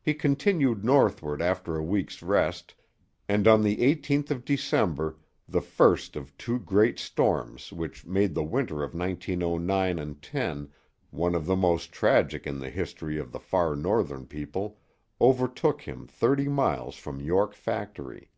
He 0.00 0.12
continued 0.12 0.84
northward 0.84 1.40
after 1.40 1.76
a 1.76 1.84
week's 1.84 2.20
rest, 2.20 2.74
and 3.28 3.46
on 3.46 3.62
the 3.62 3.80
eighteenth 3.80 4.28
of 4.32 4.44
December 4.44 5.18
the 5.48 5.60
first 5.60 6.16
of 6.16 6.26
the 6.26 6.36
two 6.36 6.58
great 6.58 6.98
storms 6.98 7.72
which 7.72 8.04
made 8.04 8.34
the 8.34 8.42
winter 8.42 8.82
of 8.82 8.92
1909 8.92 10.14
10 10.20 10.68
one 11.12 11.36
of 11.36 11.46
the 11.46 11.54
most 11.54 11.92
tragic 11.92 12.44
in 12.44 12.58
the 12.58 12.70
history 12.70 13.18
of 13.20 13.30
the 13.30 13.38
far 13.38 13.76
northern 13.76 14.26
people 14.26 14.80
overtook 15.20 15.82
him 15.82 16.08
thirty 16.08 16.48
miles 16.48 16.96
from 16.96 17.20
York 17.20 17.54
Factory. 17.54 18.32